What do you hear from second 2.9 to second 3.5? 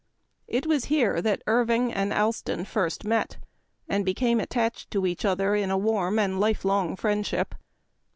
met,